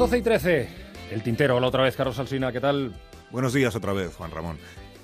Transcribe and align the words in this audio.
12 0.00 0.16
y 0.16 0.22
13. 0.22 0.68
El 1.10 1.22
tintero, 1.22 1.56
hola 1.56 1.66
otra 1.66 1.82
vez, 1.82 1.94
Carlos 1.94 2.18
Alsina, 2.18 2.50
¿qué 2.52 2.60
tal? 2.60 2.94
Buenos 3.30 3.52
días 3.52 3.76
otra 3.76 3.92
vez, 3.92 4.14
Juan 4.16 4.30
Ramón. 4.30 4.56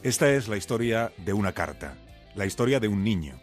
Esta 0.03 0.31
es 0.31 0.49
la 0.49 0.57
historia 0.57 1.13
de 1.19 1.35
una 1.35 1.53
carta, 1.53 1.99
la 2.35 2.47
historia 2.47 2.81
de 2.81 2.89
un 2.89 3.05
niño, 3.05 3.35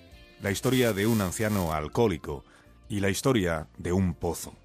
la 0.42 0.50
historia 0.50 0.94
de 0.94 1.06
un 1.06 1.22
anciano 1.22 1.72
alcohólico 1.72 2.44
y 2.90 3.02
la 3.02 3.12
historia 3.12 3.68
de 3.78 3.94
un 3.94 4.16
pozo. 4.16 4.56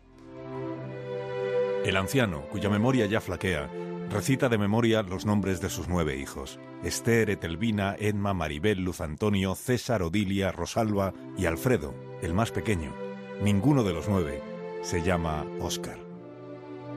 El 1.84 1.94
anciano, 1.98 2.48
cuya 2.48 2.70
memoria 2.70 3.04
ya 3.04 3.20
flaquea, 3.20 3.68
recita 4.08 4.48
de 4.48 4.56
memoria 4.56 5.02
los 5.02 5.26
nombres 5.26 5.60
de 5.60 5.68
sus 5.68 5.88
nueve 5.88 6.16
hijos. 6.16 6.58
Esther, 6.82 7.28
Etelvina, 7.28 7.96
Edma, 7.98 8.32
Maribel, 8.32 8.82
Luz 8.82 9.02
Antonio, 9.02 9.54
César, 9.56 10.02
Odilia, 10.02 10.52
Rosalba 10.52 11.12
y 11.36 11.44
Alfredo, 11.44 11.94
el 12.22 12.32
más 12.32 12.50
pequeño. 12.50 12.94
Ninguno 13.42 13.84
de 13.84 13.92
los 13.92 14.08
nueve 14.08 14.40
se 14.80 15.02
llama 15.02 15.44
Oscar. 15.60 16.07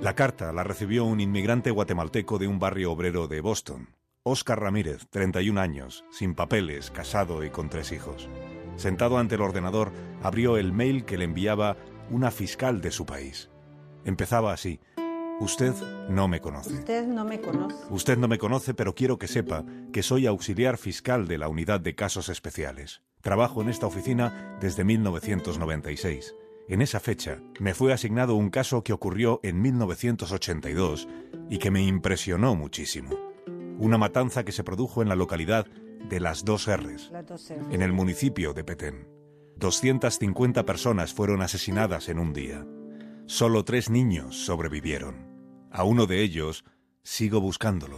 La 0.02 0.16
carta 0.16 0.52
la 0.52 0.64
recibió 0.64 1.06
un 1.06 1.20
inmigrante 1.20 1.70
guatemalteco 1.70 2.40
de 2.40 2.48
un 2.48 2.58
barrio 2.58 2.92
obrero 2.92 3.28
de 3.28 3.40
Boston. 3.40 3.90
Oscar 4.24 4.60
Ramírez, 4.60 5.06
31 5.12 5.62
años, 5.62 6.06
sin 6.10 6.34
papeles, 6.34 6.90
casado 6.90 7.44
y 7.44 7.52
con 7.52 7.70
tres 7.70 7.92
hijos. 7.92 8.28
Sentado 8.78 9.20
ante 9.20 9.36
el 9.36 9.42
ordenador, 9.42 9.92
abrió 10.24 10.58
el 10.58 10.74
mail 10.74 11.06
que 11.06 11.20
le 11.20 11.26
enviaba 11.26 11.78
una 12.10 12.32
fiscal 12.32 12.82
de 12.82 12.90
su 12.90 13.06
país. 13.06 13.52
Empezaba 14.04 14.54
así. 14.54 14.80
Usted 15.40 15.76
no 16.10 16.28
me 16.28 16.42
conoce. 16.42 16.74
Usted 16.74 17.06
no 17.06 17.24
me 17.24 17.40
conoce. 17.40 17.76
Usted 17.92 18.18
no 18.18 18.28
me 18.28 18.40
conoce, 18.40 18.74
pero 18.74 18.96
quiero 18.96 19.20
que 19.20 19.28
sepa 19.28 19.66
que 19.94 20.02
soy 20.02 20.26
auxiliar 20.26 20.80
fiscal 20.80 21.28
de 21.28 21.38
la 21.38 21.48
Unidad 21.48 21.80
de 21.80 21.94
Casos 21.94 22.28
Especiales. 22.30 23.04
Trabajo 23.22 23.62
en 23.62 23.70
esta 23.70 23.86
oficina 23.86 24.58
desde 24.60 24.84
1996. 24.84 26.34
En 26.72 26.82
esa 26.82 27.02
fecha 27.02 27.42
me 27.60 27.74
fue 27.74 27.92
asignado 27.92 28.36
un 28.36 28.50
caso 28.50 28.82
que 28.82 28.94
ocurrió 28.94 29.42
en 29.44 29.62
1982 29.62 31.06
y 31.50 31.58
que 31.58 31.70
me 31.70 31.84
impresionó 31.84 32.56
muchísimo. 32.56 33.10
Una 33.78 33.98
matanza 33.98 34.46
que 34.46 34.54
se 34.54 34.64
produjo 34.64 35.02
en 35.02 35.10
la 35.10 35.18
localidad 35.18 35.66
de 36.08 36.22
Las 36.22 36.46
Dos 36.46 36.70
R's, 36.74 37.12
en 37.72 37.82
el 37.82 37.92
municipio 37.92 38.54
de 38.54 38.64
Petén. 38.64 39.06
250 39.58 40.66
personas 40.66 41.14
fueron 41.14 41.42
asesinadas 41.42 42.08
en 42.08 42.20
un 42.20 42.32
día. 42.32 42.66
Solo 43.26 43.66
tres 43.66 43.90
niños 43.90 44.46
sobrevivieron. 44.46 45.28
A 45.72 45.84
uno 45.84 46.06
de 46.06 46.22
ellos 46.22 46.64
sigo 47.04 47.42
buscándolo. 47.42 47.98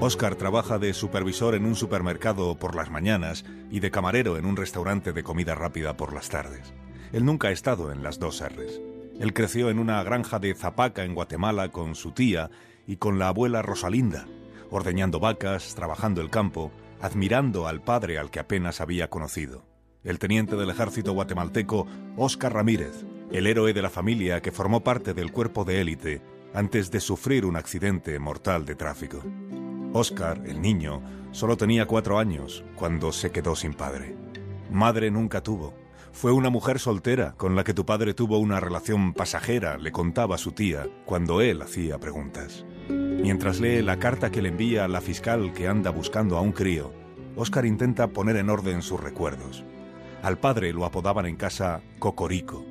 Oscar 0.00 0.34
trabaja 0.34 0.80
de 0.80 0.92
supervisor 0.92 1.54
en 1.54 1.66
un 1.66 1.76
supermercado 1.76 2.58
por 2.58 2.74
las 2.74 2.90
mañanas 2.90 3.44
y 3.70 3.78
de 3.78 3.92
camarero 3.92 4.38
en 4.38 4.44
un 4.44 4.56
restaurante 4.56 5.12
de 5.12 5.22
comida 5.22 5.54
rápida 5.54 5.96
por 5.96 6.12
las 6.12 6.30
tardes. 6.30 6.74
Él 7.12 7.24
nunca 7.24 7.48
ha 7.48 7.52
estado 7.52 7.90
en 7.90 8.02
las 8.02 8.18
dos 8.18 8.42
R's. 8.42 8.80
Él 9.18 9.32
creció 9.32 9.70
en 9.70 9.78
una 9.78 10.02
granja 10.02 10.38
de 10.38 10.54
Zapaca 10.54 11.04
en 11.04 11.14
Guatemala 11.14 11.70
con 11.70 11.94
su 11.94 12.12
tía 12.12 12.50
y 12.86 12.96
con 12.96 13.18
la 13.18 13.28
abuela 13.28 13.62
Rosalinda, 13.62 14.26
ordeñando 14.70 15.18
vacas, 15.18 15.74
trabajando 15.74 16.20
el 16.20 16.30
campo, 16.30 16.70
admirando 17.00 17.66
al 17.66 17.82
padre 17.82 18.18
al 18.18 18.30
que 18.30 18.40
apenas 18.40 18.80
había 18.80 19.08
conocido, 19.08 19.64
el 20.04 20.18
teniente 20.18 20.56
del 20.56 20.70
ejército 20.70 21.12
guatemalteco 21.12 21.86
Oscar 22.16 22.52
Ramírez, 22.52 23.04
el 23.32 23.46
héroe 23.46 23.72
de 23.72 23.82
la 23.82 23.90
familia 23.90 24.40
que 24.42 24.52
formó 24.52 24.84
parte 24.84 25.14
del 25.14 25.32
cuerpo 25.32 25.64
de 25.64 25.80
élite 25.80 26.22
antes 26.54 26.90
de 26.90 27.00
sufrir 27.00 27.44
un 27.44 27.56
accidente 27.56 28.18
mortal 28.18 28.64
de 28.64 28.74
tráfico. 28.74 29.22
Oscar, 29.92 30.42
el 30.46 30.60
niño, 30.60 31.02
solo 31.32 31.56
tenía 31.56 31.86
cuatro 31.86 32.18
años 32.18 32.64
cuando 32.74 33.12
se 33.12 33.30
quedó 33.30 33.56
sin 33.56 33.74
padre. 33.74 34.14
Madre 34.70 35.10
nunca 35.10 35.42
tuvo 35.42 35.87
fue 36.18 36.32
una 36.32 36.50
mujer 36.50 36.80
soltera 36.80 37.34
con 37.36 37.54
la 37.54 37.62
que 37.62 37.74
tu 37.74 37.86
padre 37.86 38.12
tuvo 38.12 38.38
una 38.38 38.58
relación 38.58 39.14
pasajera, 39.14 39.78
le 39.78 39.92
contaba 39.92 40.36
su 40.36 40.50
tía 40.50 40.88
cuando 41.04 41.40
él 41.40 41.62
hacía 41.62 42.00
preguntas. 42.00 42.66
Mientras 42.88 43.60
lee 43.60 43.82
la 43.82 44.00
carta 44.00 44.32
que 44.32 44.42
le 44.42 44.48
envía 44.48 44.88
la 44.88 45.00
fiscal 45.00 45.52
que 45.52 45.68
anda 45.68 45.92
buscando 45.92 46.36
a 46.36 46.40
un 46.40 46.50
crío, 46.50 46.92
Oscar 47.36 47.64
intenta 47.66 48.08
poner 48.08 48.34
en 48.34 48.50
orden 48.50 48.82
sus 48.82 48.98
recuerdos. 48.98 49.62
Al 50.20 50.38
padre 50.38 50.72
lo 50.72 50.84
apodaban 50.84 51.24
en 51.24 51.36
casa 51.36 51.82
Cocorico. 52.00 52.66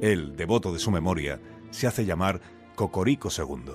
Él, 0.00 0.34
devoto 0.34 0.72
de 0.72 0.78
su 0.78 0.90
memoria, 0.90 1.38
se 1.68 1.86
hace 1.86 2.06
llamar 2.06 2.40
Cocorico 2.76 3.28
II. 3.28 3.74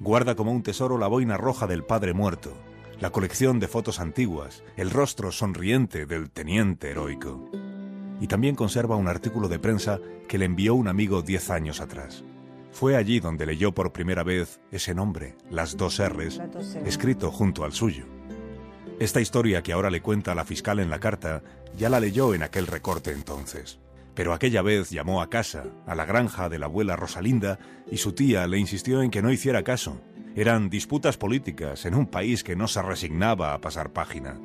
Guarda 0.00 0.34
como 0.34 0.50
un 0.50 0.64
tesoro 0.64 0.98
la 0.98 1.06
boina 1.06 1.36
roja 1.36 1.68
del 1.68 1.84
padre 1.84 2.12
muerto, 2.12 2.52
la 2.98 3.10
colección 3.10 3.60
de 3.60 3.68
fotos 3.68 4.00
antiguas, 4.00 4.64
el 4.76 4.90
rostro 4.90 5.30
sonriente 5.30 6.06
del 6.06 6.28
teniente 6.28 6.90
heroico 6.90 7.61
y 8.22 8.28
también 8.28 8.54
conserva 8.54 8.94
un 8.94 9.08
artículo 9.08 9.48
de 9.48 9.58
prensa 9.58 9.98
que 10.28 10.38
le 10.38 10.44
envió 10.44 10.76
un 10.76 10.86
amigo 10.86 11.22
diez 11.22 11.50
años 11.50 11.80
atrás. 11.80 12.22
Fue 12.70 12.94
allí 12.94 13.18
donde 13.18 13.46
leyó 13.46 13.72
por 13.72 13.92
primera 13.92 14.22
vez 14.22 14.60
ese 14.70 14.94
nombre, 14.94 15.34
las 15.50 15.76
dos 15.76 16.00
R's, 16.00 16.40
escrito 16.86 17.32
junto 17.32 17.64
al 17.64 17.72
suyo. 17.72 18.04
Esta 19.00 19.20
historia 19.20 19.64
que 19.64 19.72
ahora 19.72 19.90
le 19.90 20.02
cuenta 20.02 20.36
la 20.36 20.44
fiscal 20.44 20.78
en 20.78 20.88
la 20.88 21.00
carta 21.00 21.42
ya 21.76 21.88
la 21.88 21.98
leyó 21.98 22.32
en 22.32 22.44
aquel 22.44 22.68
recorte 22.68 23.10
entonces. 23.10 23.80
Pero 24.14 24.34
aquella 24.34 24.62
vez 24.62 24.90
llamó 24.90 25.20
a 25.20 25.28
casa, 25.28 25.64
a 25.84 25.96
la 25.96 26.04
granja 26.04 26.48
de 26.48 26.60
la 26.60 26.66
abuela 26.66 26.94
Rosalinda, 26.94 27.58
y 27.90 27.96
su 27.96 28.12
tía 28.12 28.46
le 28.46 28.58
insistió 28.58 29.02
en 29.02 29.10
que 29.10 29.22
no 29.22 29.32
hiciera 29.32 29.64
caso. 29.64 30.00
Eran 30.36 30.70
disputas 30.70 31.16
políticas 31.16 31.86
en 31.86 31.96
un 31.96 32.06
país 32.06 32.44
que 32.44 32.54
no 32.54 32.68
se 32.68 32.82
resignaba 32.82 33.52
a 33.52 33.60
pasar 33.60 33.92
página 33.92 34.38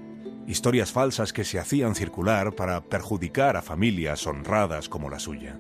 historias 0.48 0.94
falsas 0.94 1.34
que 1.34 1.44
se 1.44 1.60
hacían 1.60 1.94
circular 1.94 2.56
para 2.56 2.82
perjudicar 2.82 3.58
a 3.58 3.62
familias 3.62 4.26
honradas 4.26 4.88
como 4.88 5.10
la 5.10 5.20
suya. 5.20 5.60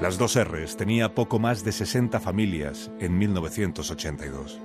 Las 0.00 0.18
dos 0.18 0.36
R's 0.38 0.76
tenía 0.76 1.14
poco 1.14 1.38
más 1.38 1.64
de 1.64 1.72
60 1.72 2.20
familias 2.20 2.90
en 2.98 3.16
1982. 3.16 4.60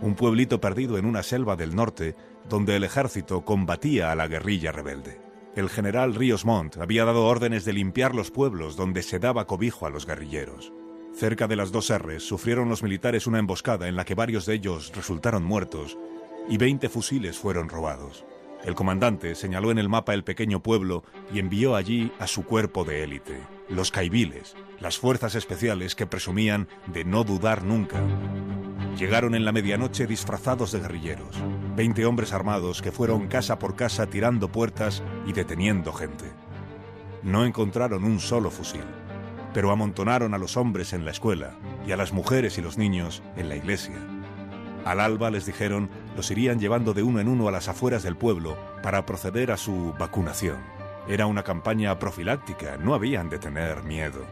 Un 0.00 0.14
pueblito 0.14 0.60
perdido 0.60 0.96
en 0.96 1.04
una 1.04 1.22
selva 1.22 1.56
del 1.56 1.74
norte 1.74 2.14
donde 2.48 2.76
el 2.76 2.84
ejército 2.84 3.44
combatía 3.44 4.10
a 4.10 4.14
la 4.14 4.28
guerrilla 4.28 4.72
rebelde. 4.72 5.20
El 5.56 5.68
general 5.68 6.14
Ríos 6.14 6.46
Montt 6.46 6.78
había 6.78 7.04
dado 7.04 7.26
órdenes 7.26 7.64
de 7.64 7.72
limpiar 7.72 8.14
los 8.14 8.30
pueblos 8.30 8.76
donde 8.76 9.02
se 9.02 9.18
daba 9.18 9.46
cobijo 9.46 9.84
a 9.84 9.90
los 9.90 10.06
guerrilleros. 10.06 10.72
Cerca 11.14 11.48
de 11.48 11.56
las 11.56 11.72
dos 11.72 11.92
R's 11.92 12.22
sufrieron 12.22 12.68
los 12.68 12.82
militares 12.84 13.26
una 13.26 13.40
emboscada 13.40 13.88
en 13.88 13.96
la 13.96 14.04
que 14.04 14.14
varios 14.14 14.46
de 14.46 14.54
ellos 14.54 14.92
resultaron 14.94 15.44
muertos 15.44 15.98
y 16.50 16.58
20 16.58 16.88
fusiles 16.88 17.38
fueron 17.38 17.68
robados. 17.68 18.26
El 18.64 18.74
comandante 18.74 19.34
señaló 19.36 19.70
en 19.70 19.78
el 19.78 19.88
mapa 19.88 20.12
el 20.12 20.24
pequeño 20.24 20.60
pueblo 20.62 21.04
y 21.32 21.38
envió 21.38 21.76
allí 21.76 22.12
a 22.18 22.26
su 22.26 22.44
cuerpo 22.44 22.84
de 22.84 23.04
élite, 23.04 23.40
los 23.68 23.90
caibiles, 23.90 24.56
las 24.80 24.98
fuerzas 24.98 25.36
especiales 25.36 25.94
que 25.94 26.06
presumían 26.06 26.68
de 26.88 27.04
no 27.04 27.24
dudar 27.24 27.62
nunca. 27.62 28.02
Llegaron 28.98 29.34
en 29.34 29.44
la 29.44 29.52
medianoche 29.52 30.08
disfrazados 30.08 30.72
de 30.72 30.80
guerrilleros, 30.80 31.36
20 31.76 32.04
hombres 32.04 32.32
armados 32.32 32.82
que 32.82 32.92
fueron 32.92 33.28
casa 33.28 33.58
por 33.58 33.76
casa 33.76 34.08
tirando 34.08 34.50
puertas 34.50 35.02
y 35.26 35.32
deteniendo 35.32 35.92
gente. 35.92 36.26
No 37.22 37.46
encontraron 37.46 38.04
un 38.04 38.18
solo 38.18 38.50
fusil, 38.50 38.84
pero 39.54 39.70
amontonaron 39.70 40.34
a 40.34 40.38
los 40.38 40.56
hombres 40.56 40.92
en 40.92 41.04
la 41.04 41.12
escuela 41.12 41.54
y 41.86 41.92
a 41.92 41.96
las 41.96 42.12
mujeres 42.12 42.58
y 42.58 42.62
los 42.62 42.76
niños 42.76 43.22
en 43.36 43.48
la 43.48 43.56
iglesia 43.56 43.96
al 44.84 45.00
alba, 45.00 45.30
les 45.30 45.46
dijeron, 45.46 45.90
los 46.20 46.30
irían 46.30 46.60
llevando 46.60 46.92
de 46.92 47.02
uno 47.02 47.18
en 47.18 47.28
uno 47.28 47.48
a 47.48 47.50
las 47.50 47.68
afueras 47.68 48.02
del 48.02 48.14
pueblo 48.14 48.58
para 48.82 49.06
proceder 49.06 49.50
a 49.50 49.56
su 49.56 49.94
vacunación. 49.98 50.58
Era 51.08 51.24
una 51.24 51.42
campaña 51.42 51.98
profiláctica, 51.98 52.76
no 52.76 52.92
habían 52.92 53.30
de 53.30 53.38
tener 53.38 53.84
miedo. 53.84 54.26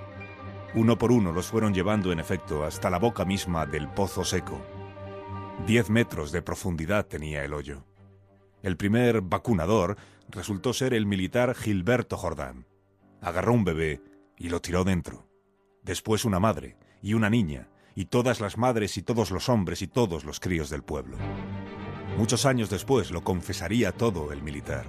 Uno 0.75 0.99
por 0.99 1.13
uno 1.13 1.33
los 1.33 1.47
fueron 1.47 1.73
llevando, 1.73 2.13
en 2.13 2.21
efecto, 2.21 2.63
hasta 2.65 2.91
la 2.91 2.99
boca 2.99 3.25
misma 3.25 3.65
del 3.65 3.89
pozo 3.89 4.23
seco. 4.23 4.61
Diez 5.67 5.89
metros 5.89 6.31
de 6.31 6.43
profundidad 6.43 7.07
tenía 7.07 7.43
el 7.43 7.55
hoyo. 7.55 7.87
El 8.63 8.77
primer 8.77 9.23
vacunador 9.23 9.97
resultó 10.29 10.75
ser 10.75 10.93
el 10.93 11.07
militar 11.07 11.55
Gilberto 11.55 12.19
Jordán. 12.19 12.67
Agarró 13.23 13.55
un 13.55 13.65
bebé 13.65 14.03
y 14.37 14.51
lo 14.51 14.61
tiró 14.61 14.85
dentro. 14.85 15.27
Después 15.83 16.27
una 16.27 16.39
madre 16.39 16.77
y 17.01 17.15
una 17.15 17.31
niña, 17.31 17.71
y 17.95 18.05
todas 18.05 18.43
las 18.43 18.59
madres 18.59 18.99
y 18.99 19.03
todos 19.03 19.31
los 19.31 19.49
hombres 19.49 19.81
y 19.81 19.87
todos 19.87 20.25
los 20.25 20.39
críos 20.39 20.69
del 20.69 20.83
pueblo. 20.83 21.17
Muchos 22.19 22.47
años 22.47 22.69
después 22.69 23.13
lo 23.13 23.23
confesaría 23.23 23.93
todo 23.93 24.33
el 24.33 24.43
militar. 24.43 24.87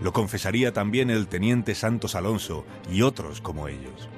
Lo 0.00 0.12
confesaría 0.12 0.72
también 0.72 1.10
el 1.10 1.28
teniente 1.28 1.76
Santos 1.76 2.16
Alonso 2.16 2.64
y 2.90 3.02
otros 3.02 3.40
como 3.40 3.68
ellos. 3.68 4.08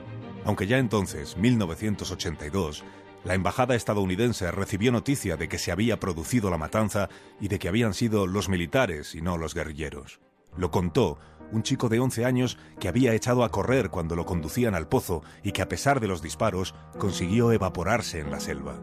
Aunque 0.46 0.66
ya 0.66 0.78
entonces, 0.78 1.36
1982, 1.36 2.82
la 3.22 3.34
embajada 3.34 3.74
estadounidense 3.74 4.50
recibió 4.50 4.92
noticia 4.92 5.36
de 5.36 5.46
que 5.46 5.58
se 5.58 5.72
había 5.72 6.00
producido 6.00 6.48
la 6.48 6.56
matanza 6.56 7.10
y 7.38 7.48
de 7.48 7.58
que 7.58 7.68
habían 7.68 7.92
sido 7.92 8.26
los 8.26 8.48
militares 8.48 9.14
y 9.14 9.20
no 9.20 9.36
los 9.36 9.52
guerrilleros. 9.52 10.20
Lo 10.56 10.70
contó 10.70 11.18
un 11.52 11.64
chico 11.64 11.90
de 11.90 12.00
11 12.00 12.24
años 12.24 12.56
que 12.80 12.88
había 12.88 13.12
echado 13.12 13.44
a 13.44 13.50
correr 13.50 13.90
cuando 13.90 14.16
lo 14.16 14.24
conducían 14.24 14.74
al 14.74 14.88
pozo 14.88 15.22
y 15.42 15.52
que 15.52 15.60
a 15.60 15.68
pesar 15.68 16.00
de 16.00 16.08
los 16.08 16.22
disparos 16.22 16.74
consiguió 16.98 17.52
evaporarse 17.52 18.20
en 18.20 18.30
la 18.30 18.40
selva. 18.40 18.80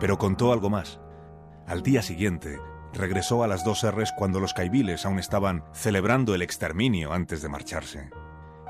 Pero 0.00 0.18
contó 0.18 0.52
algo 0.52 0.70
más. 0.70 0.98
Al 1.68 1.84
día 1.84 2.02
siguiente, 2.02 2.58
regresó 2.92 3.42
a 3.42 3.46
las 3.46 3.64
dos 3.64 3.84
R's 3.88 4.12
cuando 4.16 4.40
los 4.40 4.54
caibiles 4.54 5.06
aún 5.06 5.18
estaban 5.18 5.64
celebrando 5.72 6.34
el 6.34 6.42
exterminio 6.42 7.12
antes 7.12 7.42
de 7.42 7.48
marcharse. 7.48 8.10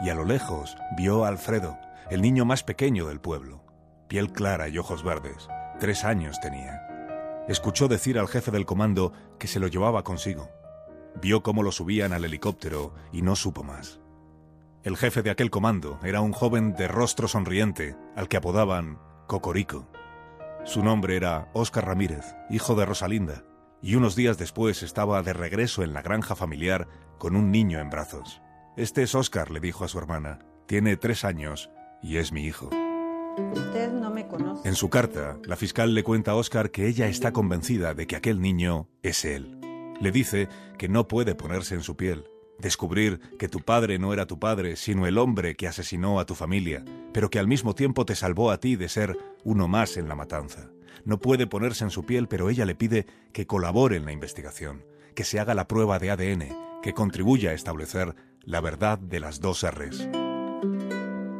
Y 0.01 0.11
a 0.11 0.15
lo 0.15 0.25
lejos 0.25 0.77
vio 0.97 1.25
a 1.25 1.29
Alfredo, 1.29 1.79
el 2.11 2.23
niño 2.23 2.45
más 2.45 2.63
pequeño 2.63 3.07
del 3.07 3.21
pueblo. 3.21 3.65
Piel 4.09 4.33
clara 4.33 4.69
y 4.69 4.79
ojos 4.79 5.03
verdes. 5.03 5.49
Tres 5.81 6.05
años 6.05 6.41
tenía. 6.41 6.87
Escuchó 7.49 7.89
decir 7.89 8.19
al 8.19 8.29
jefe 8.29 8.51
del 8.51 8.67
comando 8.67 9.13
que 9.39 9.49
se 9.49 9.59
lo 9.59 9.67
llevaba 9.67 10.05
consigo. 10.05 10.51
Vio 11.21 11.43
cómo 11.43 11.63
lo 11.63 11.73
subían 11.73 12.13
al 12.13 12.25
helicóptero 12.25 12.95
y 13.13 13.23
no 13.23 13.37
supo 13.37 13.63
más. 13.63 14.01
El 14.85 14.97
jefe 14.97 15.23
de 15.23 15.31
aquel 15.31 15.51
comando 15.51 15.99
era 16.03 16.21
un 16.21 16.33
joven 16.33 16.75
de 16.75 16.89
rostro 16.89 17.29
sonriente, 17.29 17.97
al 18.17 18.29
que 18.29 18.37
apodaban 18.37 18.99
Cocorico. 19.29 19.89
Su 20.65 20.83
nombre 20.83 21.17
era 21.17 21.51
Óscar 21.53 21.87
Ramírez, 21.87 22.35
hijo 22.51 22.75
de 22.75 22.85
Rosalinda, 22.85 23.45
y 23.83 23.97
unos 23.97 24.15
días 24.15 24.39
después 24.39 24.83
estaba 24.83 25.23
de 25.23 25.33
regreso 25.33 25.83
en 25.83 25.93
la 25.93 26.03
granja 26.03 26.37
familiar 26.37 26.89
con 27.19 27.37
un 27.37 27.51
niño 27.51 27.81
en 27.81 27.91
brazos. 27.91 28.41
Este 28.77 29.03
es 29.03 29.15
Óscar, 29.15 29.51
le 29.51 29.61
dijo 29.61 29.85
a 29.85 29.89
su 29.89 29.99
hermana. 29.99 30.39
Tiene 30.67 30.97
tres 30.97 31.25
años 31.25 31.71
y 32.03 32.17
es 32.17 32.33
mi 32.33 32.47
hijo. 32.47 32.71
Usted 33.53 33.93
no 33.93 34.11
me 34.11 34.27
conoce. 34.27 34.69
En 34.69 34.75
su 34.75 34.89
carta, 34.89 35.39
la 35.45 35.57
fiscal 35.57 35.95
le 35.95 36.05
cuenta 36.05 36.31
a 36.31 36.37
Óscar 36.37 36.71
que 36.71 36.87
ella 36.87 37.09
está 37.09 37.33
convencida 37.33 37.95
de 37.95 38.07
que 38.07 38.17
aquel 38.17 38.41
niño 38.41 38.89
es 39.03 39.25
él. 39.25 39.59
Le 40.01 40.13
dice 40.13 40.49
que 40.79 40.89
no 40.89 41.09
puede 41.09 41.35
ponerse 41.35 41.75
en 41.75 41.83
su 41.83 41.97
piel, 41.97 42.25
descubrir 42.59 43.21
que 43.39 43.49
tu 43.49 43.61
padre 43.61 43.99
no 43.99 44.13
era 44.13 44.27
tu 44.27 44.39
padre, 44.39 44.77
sino 44.77 45.07
el 45.07 45.19
hombre 45.19 45.57
que 45.57 45.69
asesinó 45.69 46.21
a 46.21 46.27
tu 46.27 46.35
familia, 46.35 46.85
pero 47.13 47.31
que 47.31 47.39
al 47.39 47.49
mismo 47.49 47.75
tiempo 47.75 48.05
te 48.05 48.15
salvó 48.15 48.51
a 48.51 48.59
ti 48.59 48.77
de 48.77 48.89
ser 48.89 49.17
uno 49.45 49.69
más 49.69 49.97
en 49.97 50.09
la 50.09 50.15
matanza. 50.15 50.71
No 51.05 51.19
puede 51.19 51.47
ponerse 51.47 51.85
en 51.85 51.91
su 51.91 52.05
piel, 52.05 52.29
pero 52.29 52.51
ella 52.51 52.65
le 52.65 52.75
pide 52.75 53.07
que 53.33 53.47
colabore 53.47 53.97
en 53.97 54.05
la 54.05 54.13
investigación, 54.13 54.85
que 55.15 55.25
se 55.25 55.41
haga 55.41 55.55
la 55.55 55.69
prueba 55.69 55.99
de 55.99 56.11
ADN, 56.11 56.81
que 56.83 56.95
contribuya 56.95 57.51
a 57.51 57.55
establecer 57.55 58.15
la 58.43 58.61
verdad 58.61 58.99
de 58.99 59.21
las 59.21 59.41
dos 59.41 59.65
R's. 59.65 60.09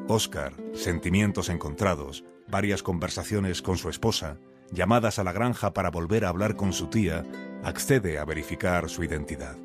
Oscar, 0.09 0.55
sentimientos 0.75 1.49
encontrados, 1.49 2.25
varias 2.49 2.83
conversaciones 2.83 3.63
con 3.63 3.79
su 3.79 3.89
esposa, 3.89 4.39
llamadas 4.71 5.19
a 5.19 5.25
la 5.25 5.33
granja 5.33 5.73
para 5.73 5.91
volver 5.91 6.25
a 6.25 6.29
hablar 6.29 6.57
con 6.57 6.73
su 6.73 6.89
tía, 6.89 7.25
accede 7.63 8.19
a 8.19 8.25
verificar 8.25 8.89
su 8.89 9.05
identidad. 9.05 9.57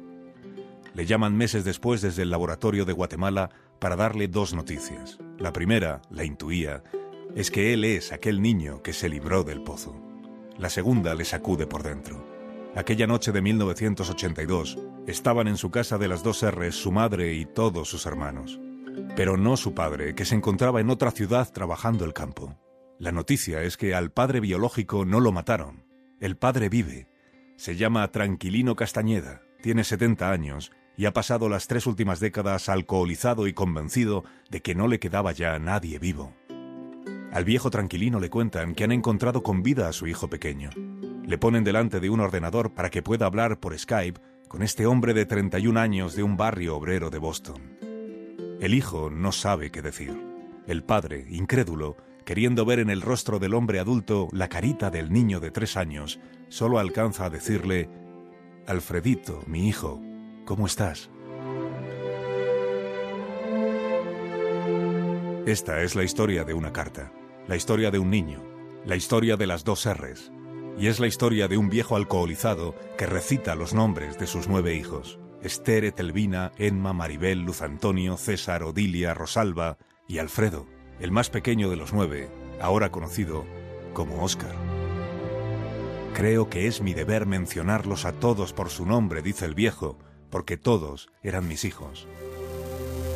Le 0.93 1.05
llaman 1.05 1.35
meses 1.35 1.63
después 1.63 2.01
desde 2.01 2.23
el 2.23 2.29
laboratorio 2.29 2.85
de 2.85 2.93
Guatemala 2.93 3.49
para 3.79 3.95
darle 3.95 4.27
dos 4.27 4.53
noticias. 4.53 5.19
La 5.37 5.53
primera, 5.53 6.01
la 6.09 6.23
intuía, 6.23 6.83
es 7.35 7.51
que 7.51 7.73
él 7.73 7.83
es 7.83 8.11
aquel 8.11 8.41
niño 8.41 8.81
que 8.81 8.93
se 8.93 9.09
libró 9.09 9.43
del 9.43 9.61
pozo. 9.61 9.95
La 10.57 10.69
segunda 10.69 11.13
le 11.13 11.25
sacude 11.25 11.67
por 11.67 11.83
dentro. 11.83 12.25
Aquella 12.75 13.07
noche 13.07 13.31
de 13.31 13.41
1982 13.41 14.77
estaban 15.07 15.47
en 15.47 15.57
su 15.57 15.71
casa 15.71 15.97
de 15.97 16.07
las 16.07 16.23
dos 16.23 16.45
R's 16.45 16.75
su 16.75 16.91
madre 16.91 17.33
y 17.33 17.45
todos 17.45 17.89
sus 17.89 18.05
hermanos. 18.05 18.59
Pero 19.15 19.37
no 19.37 19.57
su 19.57 19.73
padre, 19.73 20.15
que 20.15 20.25
se 20.25 20.35
encontraba 20.35 20.81
en 20.81 20.89
otra 20.89 21.11
ciudad 21.11 21.51
trabajando 21.51 22.05
el 22.05 22.13
campo. 22.13 22.55
La 22.99 23.11
noticia 23.11 23.61
es 23.63 23.77
que 23.77 23.93
al 23.93 24.11
padre 24.11 24.39
biológico 24.39 25.05
no 25.05 25.19
lo 25.19 25.31
mataron. 25.31 25.85
El 26.19 26.37
padre 26.37 26.69
vive. 26.69 27.07
Se 27.55 27.75
llama 27.75 28.11
Tranquilino 28.11 28.75
Castañeda, 28.75 29.41
tiene 29.61 29.83
70 29.83 30.31
años 30.31 30.71
y 30.97 31.05
ha 31.05 31.13
pasado 31.13 31.49
las 31.49 31.67
tres 31.67 31.85
últimas 31.85 32.19
décadas 32.19 32.69
alcoholizado 32.69 33.47
y 33.47 33.53
convencido 33.53 34.23
de 34.49 34.61
que 34.61 34.75
no 34.75 34.87
le 34.87 34.99
quedaba 34.99 35.31
ya 35.31 35.57
nadie 35.59 35.99
vivo. 35.99 36.33
Al 37.37 37.45
viejo 37.45 37.69
tranquilino 37.69 38.19
le 38.19 38.31
cuentan 38.31 38.73
que 38.73 38.83
han 38.83 38.91
encontrado 38.91 39.43
con 39.43 39.61
vida 39.61 39.87
a 39.87 39.93
su 39.93 40.07
hijo 40.07 40.27
pequeño. 40.27 40.71
Le 41.23 41.37
ponen 41.37 41.63
delante 41.63 41.99
de 41.99 42.09
un 42.09 42.19
ordenador 42.19 42.73
para 42.73 42.89
que 42.89 43.03
pueda 43.03 43.27
hablar 43.27 43.59
por 43.59 43.77
Skype 43.77 44.19
con 44.47 44.63
este 44.63 44.87
hombre 44.87 45.13
de 45.13 45.27
31 45.27 45.79
años 45.79 46.15
de 46.15 46.23
un 46.23 46.35
barrio 46.35 46.75
obrero 46.75 47.11
de 47.11 47.19
Boston. 47.19 47.77
El 48.59 48.73
hijo 48.73 49.11
no 49.11 49.31
sabe 49.31 49.69
qué 49.69 49.83
decir. 49.83 50.19
El 50.65 50.83
padre, 50.83 51.27
incrédulo, 51.29 51.95
queriendo 52.25 52.65
ver 52.65 52.79
en 52.79 52.89
el 52.89 53.03
rostro 53.03 53.37
del 53.37 53.53
hombre 53.53 53.79
adulto 53.79 54.29
la 54.31 54.49
carita 54.49 54.89
del 54.89 55.13
niño 55.13 55.39
de 55.39 55.51
tres 55.51 55.77
años, 55.77 56.19
solo 56.49 56.79
alcanza 56.79 57.25
a 57.25 57.29
decirle, 57.29 57.87
Alfredito, 58.65 59.43
mi 59.45 59.67
hijo, 59.67 60.01
¿cómo 60.43 60.65
estás? 60.65 61.11
Esta 65.45 65.83
es 65.83 65.95
la 65.95 66.03
historia 66.03 66.43
de 66.43 66.53
una 66.55 66.73
carta, 66.73 67.09
la 67.47 67.55
historia 67.55 67.91
de 67.91 67.99
un 67.99 68.09
niño, 68.09 68.43
la 68.85 68.97
historia 68.97 69.37
de 69.37 69.47
las 69.47 69.63
dos 69.63 69.87
R's, 69.87 70.31
y 70.77 70.87
es 70.87 70.99
la 70.99 71.07
historia 71.07 71.47
de 71.47 71.57
un 71.57 71.69
viejo 71.69 71.95
alcoholizado 71.95 72.75
que 72.97 73.05
recita 73.05 73.55
los 73.55 73.73
nombres 73.73 74.19
de 74.19 74.27
sus 74.27 74.49
nueve 74.49 74.75
hijos, 74.75 75.17
Esther, 75.41 75.85
Etelvina, 75.85 76.51
Enma, 76.57 76.91
Maribel, 76.91 77.39
Luz 77.39 77.61
Antonio, 77.61 78.17
César, 78.17 78.63
Odilia, 78.63 79.13
Rosalba 79.13 79.77
y 80.09 80.17
Alfredo, 80.17 80.67
el 80.99 81.11
más 81.11 81.29
pequeño 81.29 81.69
de 81.69 81.77
los 81.77 81.93
nueve, 81.93 82.29
ahora 82.59 82.91
conocido 82.91 83.45
como 83.93 84.23
Oscar. 84.23 84.55
Creo 86.13 86.49
que 86.49 86.67
es 86.67 86.81
mi 86.81 86.93
deber 86.93 87.27
mencionarlos 87.27 88.03
a 88.03 88.11
todos 88.11 88.51
por 88.51 88.69
su 88.69 88.85
nombre, 88.85 89.21
dice 89.21 89.45
el 89.45 89.55
viejo, 89.55 89.97
porque 90.29 90.57
todos 90.57 91.09
eran 91.23 91.47
mis 91.47 91.63
hijos. 91.63 92.07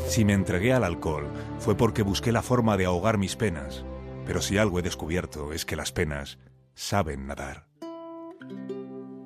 Si 0.07 0.23
me 0.23 0.33
entregué 0.33 0.71
al 0.71 0.85
alcohol 0.85 1.27
fue 1.59 1.75
porque 1.75 2.01
busqué 2.01 2.31
la 2.31 2.41
forma 2.41 2.77
de 2.77 2.85
ahogar 2.85 3.17
mis 3.17 3.35
penas, 3.35 3.83
pero 4.31 4.41
si 4.41 4.57
algo 4.57 4.79
he 4.79 4.81
descubierto 4.81 5.51
es 5.51 5.65
que 5.65 5.75
las 5.75 5.91
penas 5.91 6.37
saben 6.73 7.27
nadar. 7.27 7.67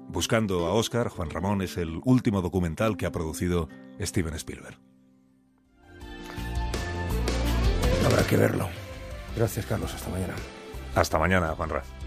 Buscando 0.08 0.66
a 0.66 0.74
Oscar, 0.74 1.10
Juan 1.10 1.30
Ramón 1.30 1.62
es 1.62 1.78
el 1.78 2.02
último 2.06 2.42
documental 2.42 2.98
que 2.98 3.06
ha 3.06 3.12
producido 3.12 3.70
Steven 4.02 4.34
Spielberg. 4.34 4.80
Habrá 8.04 8.26
que 8.26 8.36
verlo. 8.36 8.68
Gracias, 9.36 9.68
Carlos. 9.68 9.94
Hasta 9.94 10.10
mañana. 10.10 10.34
Hasta 10.96 11.20
mañana, 11.20 11.50
Juan 11.50 11.70
Ramón. 11.70 12.05